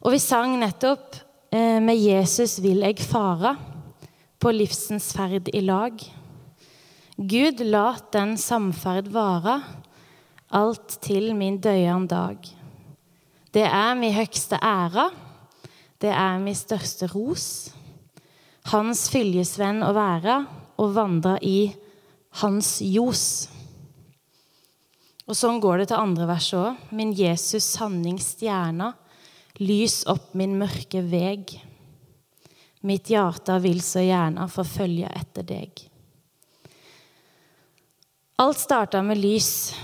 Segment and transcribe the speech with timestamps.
[0.00, 1.18] Og vi sang nettopp
[1.52, 3.58] eh, 'Med Jesus vil eg fara'
[4.40, 5.92] på livsens ferd i lag.
[7.16, 9.58] Gud, lat den samferd vara,
[10.48, 12.38] alt til min døyan dag.
[13.52, 15.10] Det er mi høgste æra,
[16.00, 17.74] det er mi største ros.
[18.72, 20.38] Hans fyljesvenn å være
[20.80, 21.74] og vandre i
[22.40, 23.50] hans ljos.
[25.28, 26.80] Og sånn går det til andre verset òg.
[26.96, 28.94] Min Jesus sanningsstjerna,
[29.58, 31.56] lys opp min mørke veg.
[32.86, 35.82] Mitt hjerte vil så gjerne forfølge etter deg.
[38.40, 39.74] Alt starta med lys.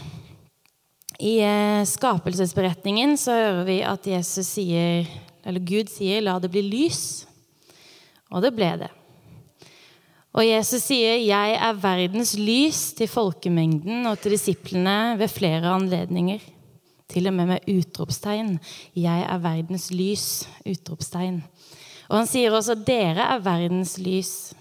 [1.20, 5.05] I eh, skapelsesberetningen så hører vi at Jesus sier,
[5.44, 7.27] eller Gud sier 'la det bli lys'.
[8.33, 8.91] Og det ble det.
[10.36, 16.41] Og Jesus sier, 'Jeg er verdens lys' til folkemengden og til disiplene ved flere anledninger.
[17.09, 18.59] Til og med med utropstegn.
[18.95, 20.47] 'Jeg er verdens lys'.
[20.66, 21.42] Utropstegn.
[22.10, 24.55] Og han sier også, 'Dere er verdens lys'.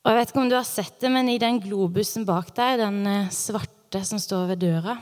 [0.00, 2.78] Og jeg vet ikke om du har sett det, men i den globusen bak deg,
[2.80, 4.96] den eh, svarte som står ved døra,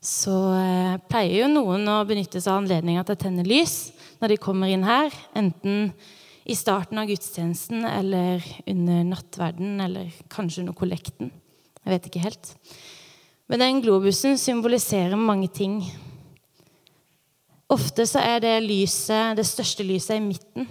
[0.00, 4.34] så eh, pleier jo noen å benytte seg av anledninga til å tenne lys når
[4.34, 5.08] de kommer inn her.
[5.36, 5.92] Enten
[6.44, 11.32] i starten av gudstjenesten eller under nattverden eller kanskje under kollekten.
[11.80, 12.52] Jeg vet ikke helt.
[13.50, 15.80] Men den globusen symboliserer mange ting.
[17.66, 20.68] Ofte så er det lyset, det største lyset i midten.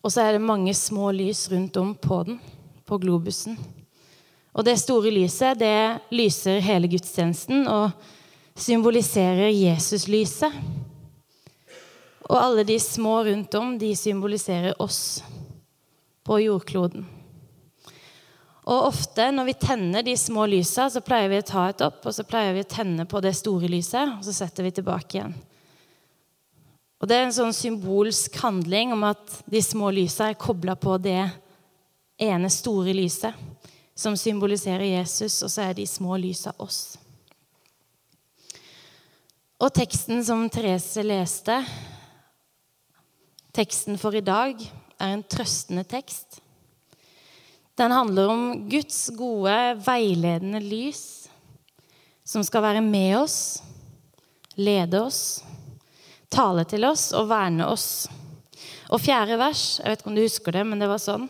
[0.00, 2.40] Og så er det mange små lys rundt om på den,
[2.88, 3.60] på globusen.
[4.56, 7.92] Og det store lyset, det lyser hele gudstjenesten og
[8.56, 10.60] symboliserer Jesuslyset.
[12.24, 15.20] Og alle de små rundt om, de symboliserer oss
[16.24, 17.04] på jordkloden.
[18.62, 22.04] Og ofte når vi tenner de små lysa, så pleier vi å ta et opp,
[22.06, 25.18] og så pleier vi å tenne på det store lyset, og så setter vi tilbake
[25.18, 25.34] igjen.
[27.02, 30.94] Og Det er en sånn symbolsk handling om at de små lysa er kobla på
[31.02, 31.24] det
[32.22, 33.34] ene store lyset,
[33.98, 36.94] som symboliserer Jesus, og så er de små lysa oss.
[39.58, 41.58] Og teksten som Therese leste,
[43.52, 44.56] Teksten for i dag
[44.96, 46.41] er en trøstende tekst.
[47.78, 49.54] Den handler om Guds gode,
[49.86, 51.28] veiledende lys,
[52.24, 53.36] som skal være med oss,
[54.60, 55.40] lede oss,
[56.32, 57.86] tale til oss og verne oss.
[58.92, 61.24] Og fjerde vers, jeg vet ikke om du husker det, men det var sånn.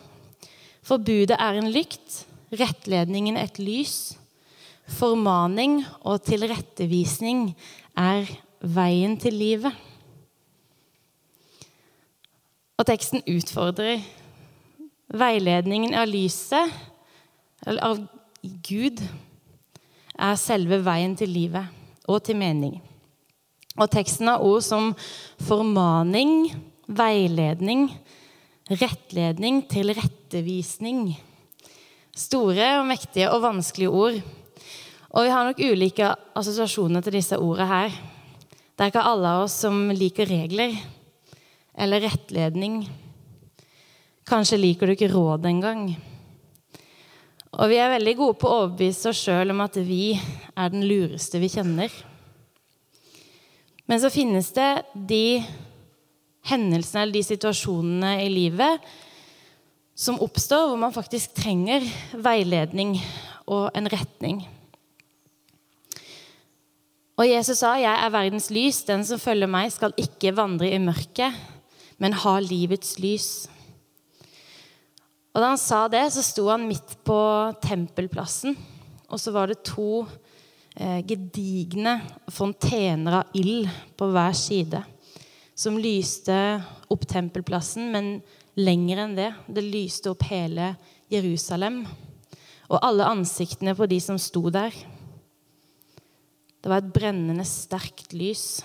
[0.83, 2.25] For budet er en lykt,
[2.59, 4.17] rettledningen et lys.
[4.99, 7.53] Formaning og tilrettevisning
[7.95, 8.27] er
[8.59, 9.71] veien til livet.
[12.75, 14.03] Og teksten utfordrer
[15.11, 16.71] veiledningen av lyset,
[17.65, 17.99] av
[18.43, 19.01] Gud,
[20.13, 22.77] er selve veien til livet og til mening.
[23.73, 24.91] Og teksten har ord som
[25.41, 26.51] formaning,
[26.85, 27.87] veiledning,
[28.69, 31.07] rettledning, tilrettevisning.
[32.13, 34.19] Store og mektige og vanskelige ord.
[35.13, 37.95] Og vi har nok ulike assosiasjoner til disse ordene her.
[38.73, 40.77] Det er ikke alle av oss som liker regler
[41.73, 42.83] eller rettledning.
[44.27, 45.87] Kanskje liker du ikke råd engang.
[47.53, 50.85] Og vi er veldig gode på å overbevise oss sjøl om at vi er den
[50.87, 51.91] lureste vi kjenner.
[53.85, 55.43] Men så finnes det de
[56.49, 58.87] hendelsene eller de situasjonene i livet
[59.93, 61.85] som oppstår hvor man faktisk trenger
[62.15, 62.95] veiledning
[63.45, 64.41] og en retning.
[67.13, 68.83] Og Jesus sa, 'Jeg er verdens lys.
[68.83, 71.33] Den som følger meg, skal ikke vandre i mørket,
[71.99, 73.47] men ha livets lys.
[75.33, 77.19] Og Da han sa det, så sto han midt på
[77.63, 78.53] tempelplassen.
[79.09, 80.05] Og så var det to
[80.77, 81.99] eh, gedigne
[82.29, 84.83] fontener av ild på hver side
[85.55, 86.35] som lyste
[86.91, 88.15] opp tempelplassen, men
[88.57, 89.29] lenger enn det.
[89.47, 90.73] Det lyste opp hele
[91.13, 91.83] Jerusalem
[92.69, 94.73] og alle ansiktene på de som sto der.
[96.63, 98.63] Det var et brennende, sterkt lys.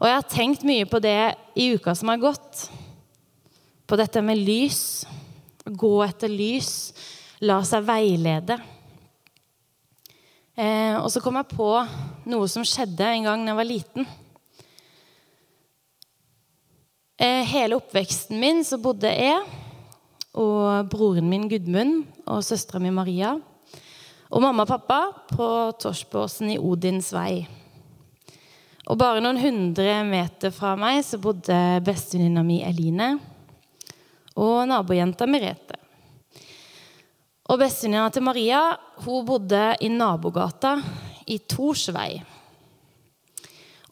[0.00, 2.66] Og jeg har tenkt mye på det i uka som har gått.
[3.86, 5.04] På dette med lys.
[5.66, 6.92] Gå etter lys.
[7.42, 8.58] La seg veilede.
[10.52, 11.68] Eh, og så kom jeg på
[12.28, 14.08] noe som skjedde en gang da jeg var liten.
[17.22, 19.40] Eh, hele oppveksten min så bodde jeg
[20.36, 23.34] og broren min Gudmund og søstera mi Maria
[24.32, 25.46] og mamma og pappa på
[25.80, 27.42] Torsbåsen i Odins vei.
[28.88, 33.14] Og bare noen hundre meter fra meg så bodde bestevenninna mi Eline
[34.38, 35.78] og nabojenta Merete.
[37.50, 38.60] Og bestevenninna til Maria
[39.04, 40.76] hun bodde i nabogata
[41.26, 42.22] i Tors vei.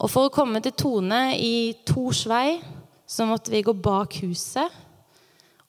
[0.01, 2.57] Og for å komme til Tone i Torsvei
[3.11, 4.71] så måtte vi gå bak huset,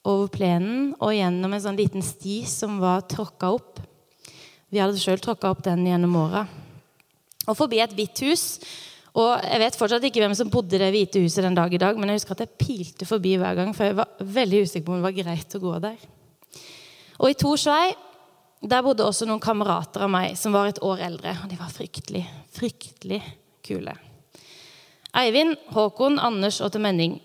[0.02, 3.78] over plenen og gjennom en sånn liten sti som var tråkka opp.
[4.72, 6.42] Vi hadde sjøl tråkka opp den gjennom åra.
[7.46, 8.44] Og forbi et hvitt hus.
[9.12, 11.80] Og jeg vet fortsatt ikke hvem som bodde i det hvite huset den dag i
[11.80, 14.86] dag, men jeg husker at jeg pilte forbi hver gang, for jeg var veldig usikker
[14.86, 16.06] på om det var greit å gå der.
[17.20, 17.92] Og i Torsvei
[18.62, 21.34] der bodde også noen kamerater av meg som var et år eldre.
[21.42, 22.22] Og de var fryktelig,
[22.54, 23.18] fryktelig
[23.66, 23.94] kule.
[25.18, 27.18] Eivind, Håkon, Anders og til Menning.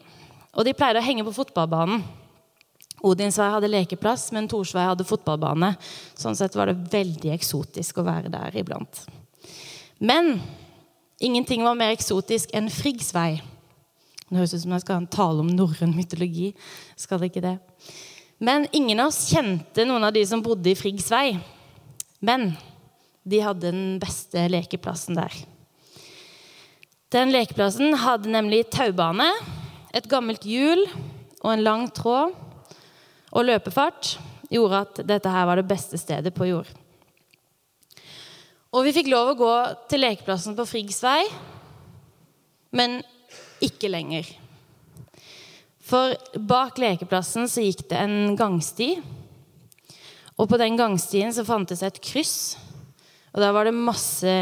[0.57, 2.01] Og de pleide å henge på fotballbanen.
[3.05, 5.75] Odinsvei hadde lekeplass, men Torsvei hadde fotballbane.
[6.17, 9.03] Sånn sett var det veldig eksotisk å være der iblant.
[10.01, 10.39] Men
[11.19, 13.39] ingenting var mer eksotisk enn Friggsvei.
[14.27, 16.51] Det høres ut som jeg skal ha en tale om norrøn mytologi.
[16.99, 17.57] Skal det ikke det?
[18.43, 21.37] Men ingen av oss kjente noen av de som bodde i Friggsvei.
[22.19, 22.51] Men
[23.27, 25.33] de hadde den beste lekeplassen der.
[27.13, 29.29] Den lekeplassen hadde nemlig taubane,
[29.95, 30.83] et gammelt hjul
[31.39, 32.35] og en lang tråd.
[33.31, 34.17] Og løpefart
[34.51, 36.67] gjorde at dette her var det beste stedet på jord.
[38.77, 39.53] Og vi fikk lov å gå
[39.89, 41.23] til lekeplassen på Friggsvei,
[42.77, 42.99] men
[43.65, 44.27] ikke lenger.
[45.87, 48.91] For bak lekeplassen så gikk det en gangsti.
[50.37, 52.53] Og på den gangstien så fantes et kryss.
[53.33, 54.33] Og der var det masse,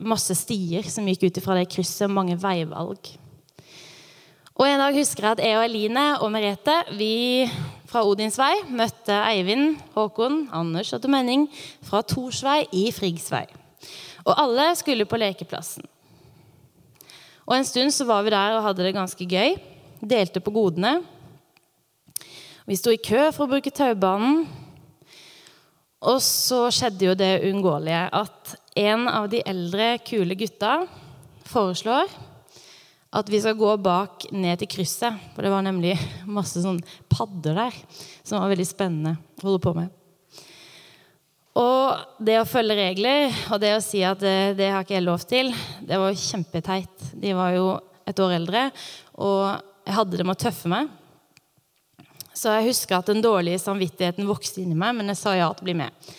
[0.00, 3.12] masse stier som gikk ut fra det krysset, og mange veivalg.
[4.60, 7.46] Og En dag husker jeg at jeg og Eline og Merete vi
[7.88, 11.46] fra Odinsvei møtte Eivind, Håkon, Anders og Menning
[11.80, 13.46] fra Torsvei i Friggsvei.
[14.26, 15.88] Og alle skulle på lekeplassen.
[17.48, 19.56] Og En stund så var vi der og hadde det ganske gøy
[20.04, 20.98] delte på godene.
[22.68, 24.44] Vi sto i kø for å bruke taubanen.
[26.04, 30.82] Og så skjedde jo det uunngåelige at en av de eldre, kule gutta
[31.48, 32.12] foreslår
[33.10, 35.16] at vi skal gå bak ned til krysset.
[35.34, 35.96] For det var nemlig
[36.30, 36.78] masse sånn
[37.10, 37.80] padder der
[38.22, 39.96] som var veldig spennende å holde på med.
[41.60, 45.06] Og det å følge regler og det å si at det, det har ikke jeg
[45.08, 45.50] lov til,
[45.82, 47.10] det var kjempeteit.
[47.18, 47.66] De var jo
[48.06, 48.68] et år eldre.
[49.18, 49.42] Og
[49.88, 50.88] jeg hadde det med å tøffe meg.
[52.30, 55.66] Så jeg husker at den dårlige samvittigheten vokste inni meg, men jeg sa ja til
[55.66, 56.10] å bli med.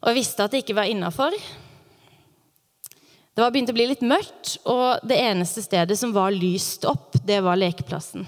[0.00, 1.36] Og jeg visste at det ikke var innafor.
[3.36, 7.18] Det var begynt å bli litt mørkt, og det eneste stedet som var lyst opp,
[7.20, 8.22] det var lekeplassen.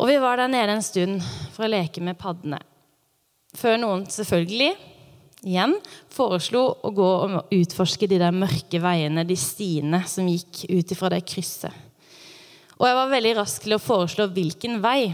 [0.00, 1.20] Og vi var der nede en stund
[1.52, 2.62] for å leke med paddene.
[3.60, 4.70] Før noen selvfølgelig
[5.44, 5.74] igjen
[6.08, 11.12] foreslo å gå og utforske de der mørke veiene, de stiene som gikk ut ifra
[11.12, 11.76] det krysset.
[12.80, 15.10] Og jeg var veldig rask til å foreslå hvilken vei.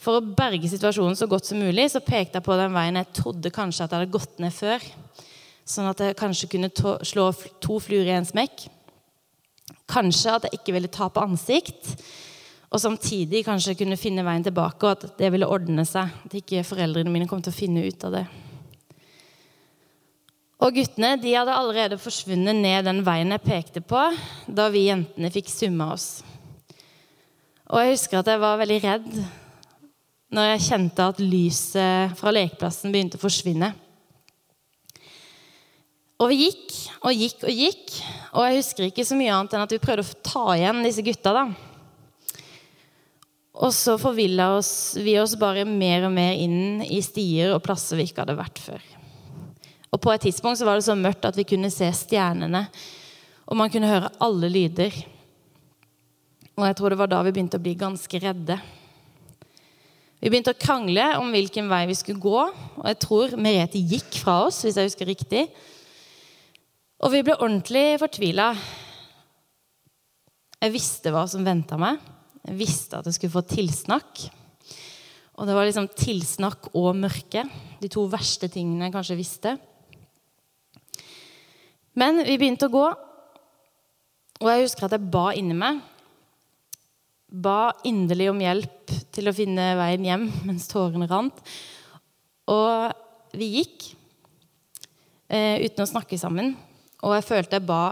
[0.00, 3.12] For å berge situasjonen så godt som mulig så pekte jeg på den veien jeg
[3.20, 4.92] trodde kanskje at jeg hadde gått ned før.
[5.64, 6.70] Sånn at jeg kanskje kunne
[7.08, 7.30] slå
[7.64, 8.66] to fluer i en smekk.
[9.88, 11.94] Kanskje at jeg ikke ville tape ansikt.
[12.74, 16.10] Og samtidig kanskje kunne finne veien tilbake, og at det ville ordne seg.
[16.26, 18.24] At ikke foreldrene mine kom til å finne ut av det.
[20.64, 24.00] Og guttene de hadde allerede forsvunnet ned den veien jeg pekte på,
[24.46, 26.08] da vi jentene fikk summa oss.
[27.72, 29.08] Og jeg husker at jeg var veldig redd
[30.34, 33.70] når jeg kjente at lyset fra lekeplassen begynte å forsvinne.
[36.24, 36.70] Og vi gikk
[37.04, 37.90] og gikk og gikk,
[38.32, 41.04] og jeg husker ikke så mye annet enn at vi prøvde å ta igjen disse
[41.04, 41.34] gutta.
[41.36, 41.42] da.
[43.60, 44.46] Og så forvilla
[45.04, 48.62] vi oss bare mer og mer inn i stier og plasser vi ikke hadde vært
[48.62, 48.86] før.
[49.92, 52.64] Og På et tidspunkt så var det så mørkt at vi kunne se stjernene,
[53.44, 54.96] og man kunne høre alle lyder.
[56.56, 58.56] Og jeg tror det var da vi begynte å bli ganske redde.
[60.24, 62.42] Vi begynte å krangle om hvilken vei vi skulle gå,
[62.80, 65.46] og jeg tror Merete gikk fra oss, hvis jeg husker riktig.
[67.02, 68.52] Og vi ble ordentlig fortvila.
[70.62, 71.98] Jeg visste hva som venta meg.
[72.44, 74.26] Jeg visste at jeg skulle få tilsnakk.
[75.34, 77.42] Og det var liksom tilsnakk og mørke.
[77.80, 79.56] De to verste tingene jeg kanskje visste.
[81.98, 82.86] Men vi begynte å gå,
[84.42, 85.82] og jeg husker at jeg ba inni meg
[87.34, 91.40] ba inderlig om hjelp til å finne veien hjem mens tårene rant.
[92.50, 93.88] Og vi gikk
[95.26, 96.54] eh, uten å snakke sammen.
[97.04, 97.82] Og jeg følte jeg ba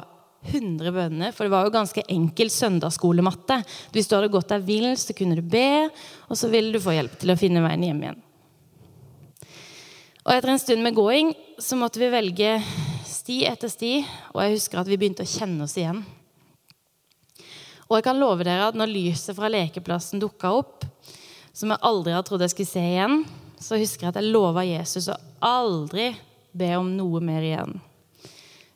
[0.42, 3.60] 100 bønner, for det var jo ganske enkel søndagsskolematte.
[3.94, 5.86] Hvis du hadde gått deg vill, så kunne du be,
[6.26, 8.22] og så ville du få hjelp til å finne veien hjem igjen.
[10.22, 12.56] Og etter en stund med gåing så måtte vi velge
[13.06, 13.92] sti etter sti,
[14.34, 16.02] og jeg husker at vi begynte å kjenne oss igjen.
[17.90, 20.86] Og jeg kan love dere at når lyset fra lekeplassen dukka opp,
[21.52, 23.22] som jeg aldri hadde trodd jeg skulle se igjen,
[23.62, 26.08] så husker jeg at jeg lova Jesus å aldri
[26.56, 27.76] be om noe mer igjen.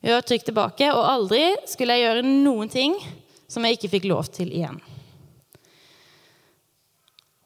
[0.07, 2.95] Gjør trykk tilbake, og aldri skulle jeg gjøre noen ting
[3.51, 4.79] som jeg ikke fikk lov til igjen.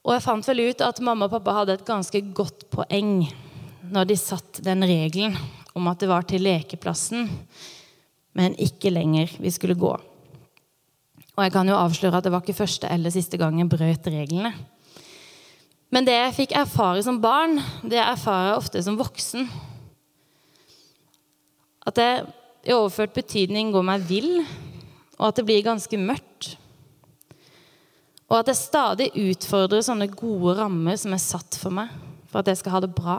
[0.00, 3.25] Og jeg fant vel ut at mamma og pappa hadde et ganske godt poeng
[3.90, 5.37] når de satt den regelen
[5.76, 7.29] om at det var til lekeplassen,
[8.37, 9.93] men ikke lenger vi skulle gå.
[11.37, 14.09] Og jeg kan jo avsløre at det var ikke første eller siste gang jeg brøt
[14.11, 14.52] reglene.
[15.90, 19.49] Men det jeg fikk erfare som barn, det erfarer jeg ofte som voksen.
[21.88, 22.26] At jeg
[22.67, 24.43] i overført betydning går meg vill,
[25.19, 26.55] og at det blir ganske mørkt.
[28.31, 31.90] Og at jeg stadig utfordrer sånne gode rammer som er satt for meg,
[32.31, 33.17] for at jeg skal ha det bra.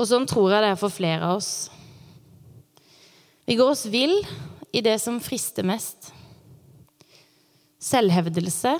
[0.00, 1.68] Og sånn tror jeg det er for flere av oss.
[3.44, 4.16] Vi går oss vill
[4.72, 6.10] i det som frister mest.
[7.80, 8.76] Selvhevdelse.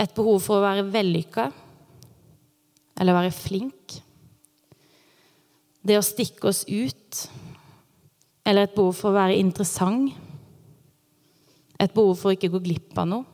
[0.00, 1.50] Et behov for å være vellykka
[3.00, 4.00] eller være flink.
[5.80, 7.20] Det å stikke oss ut
[8.44, 10.12] eller et behov for å være interessant.
[11.80, 13.24] Et behov for å ikke gå glipp av noe.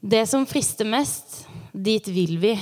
[0.00, 2.54] Det som frister mest, dit vil vi.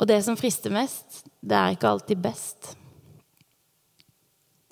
[0.00, 2.72] Og det som frister mest, det er ikke alltid best.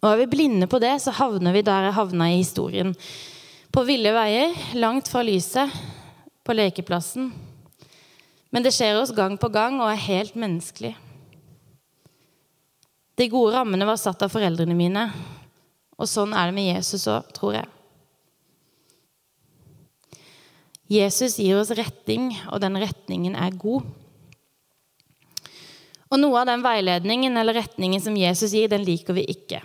[0.04, 2.92] Og er vi blinde på det, så havner vi der jeg havna i historien.
[3.72, 5.72] På ville veier, langt fra lyset,
[6.44, 7.30] på lekeplassen.
[8.52, 10.92] Men det skjer oss gang på gang og er helt menneskelig.
[13.14, 15.04] De gode rammene var satt av foreldrene mine,
[15.94, 17.68] og sånn er det med Jesus òg, tror jeg.
[20.90, 23.86] Jesus gir oss retning, og den retningen er god.
[26.10, 29.62] Og noe av den veiledningen eller retningen som Jesus gir, den liker vi ikke.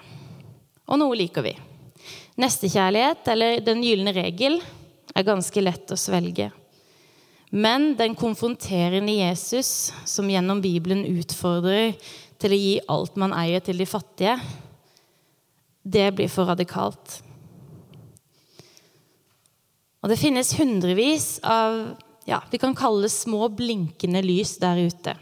[0.90, 1.56] Og noe liker vi.
[2.40, 4.58] Nestekjærlighet, eller den gylne regel,
[5.14, 6.52] er ganske lett å svelge.
[7.50, 11.96] Men den konfronterende Jesus, som gjennom Bibelen utfordrer
[12.40, 14.38] til å gi alt man eier, til de fattige,
[15.84, 17.20] det blir for radikalt.
[20.00, 21.98] Og det finnes hundrevis av
[22.30, 25.16] ja, vi kan kalle det små blinkende lys der ute.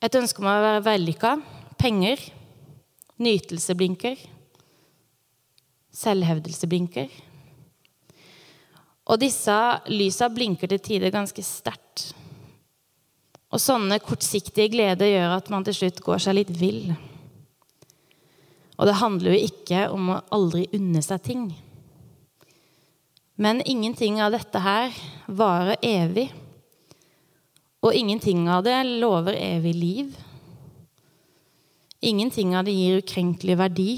[0.00, 1.34] Et ønske om å være vellykka,
[1.78, 2.22] penger,
[3.20, 4.22] nytelse blinker,
[5.92, 7.10] selvhevdelse blinker.
[9.10, 9.58] Og disse
[9.92, 12.14] lysa blinker til tider ganske sterkt.
[13.50, 16.92] Og sånne kortsiktige gleder gjør at man til slutt går seg litt vill.
[18.78, 21.48] Og det handler jo ikke om å aldri unne seg ting.
[23.40, 24.94] Men ingenting av dette her
[25.26, 26.28] varer evig.
[27.80, 30.14] Og ingenting av det lover evig liv.
[32.00, 33.90] Ingenting av det gir ukrenkelig verdi.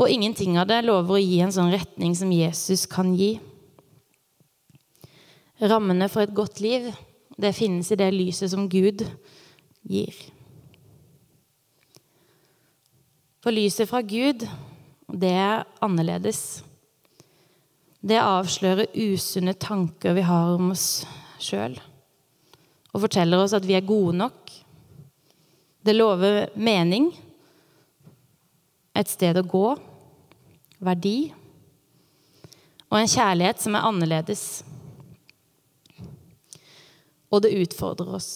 [0.00, 3.36] Og ingenting av det lover å gi en sånn retning som Jesus kan gi.
[5.62, 6.88] Rammene for et godt liv
[7.42, 9.04] det finnes i det lyset som Gud
[9.88, 10.14] gir.
[13.42, 14.44] For lyset fra Gud,
[15.10, 16.62] det er annerledes.
[18.02, 21.02] Det avslører usunne tanker vi har om oss
[21.42, 21.74] sjøl,
[22.94, 24.50] og forteller oss at vi er gode nok.
[25.82, 27.10] Det lover mening,
[28.94, 29.68] et sted å gå,
[30.82, 31.32] verdi
[32.92, 34.42] og en kjærlighet som er annerledes
[37.32, 38.32] og det utfordrer oss.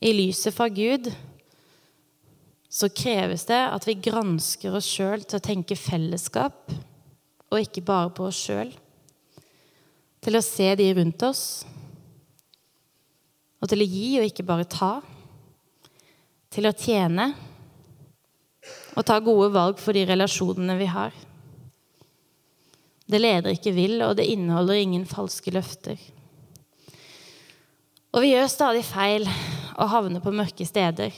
[0.00, 1.10] I lyset fra Gud
[2.68, 6.70] så kreves det at vi gransker oss sjøl til å tenke fellesskap,
[7.48, 8.70] og ikke bare på oss sjøl.
[10.24, 11.44] Til å se de rundt oss,
[13.58, 14.98] og til å gi og ikke bare ta.
[16.52, 17.32] Til å tjene
[18.98, 21.16] og ta gode valg for de relasjonene vi har.
[23.08, 25.98] Det leder ikke vill, og det inneholder ingen falske løfter.
[28.18, 29.28] Og vi gjør stadig feil
[29.78, 31.14] og havner på mørke steder.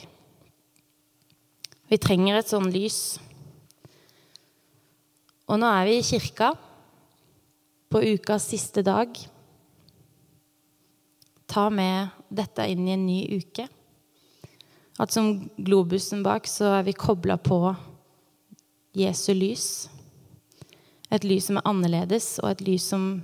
[1.89, 3.17] Vi trenger et sånn lys.
[5.49, 6.51] Og nå er vi i kirka
[7.89, 9.17] på ukas siste dag.
[11.49, 13.65] Ta med dette inn i en ny uke.
[15.01, 17.63] At som globusen bak så er vi kobla på
[18.93, 19.71] Jesu lys.
[21.09, 23.15] Et lys som er annerledes, og et lys som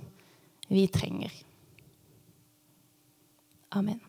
[0.65, 1.43] vi trenger.
[3.73, 4.06] Amen.